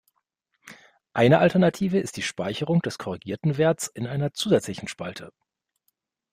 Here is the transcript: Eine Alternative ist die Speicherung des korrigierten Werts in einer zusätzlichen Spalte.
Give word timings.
Eine 1.13 1.37
Alternative 1.37 1.99
ist 1.99 2.17
die 2.17 2.23
Speicherung 2.23 2.81
des 2.81 2.97
korrigierten 2.97 3.57
Werts 3.59 3.85
in 3.85 4.07
einer 4.07 4.33
zusätzlichen 4.33 4.87
Spalte. 4.87 5.31